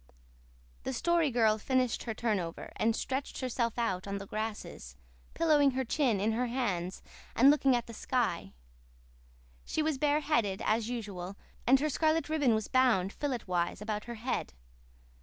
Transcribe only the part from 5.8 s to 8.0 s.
chin in her hands and looking at the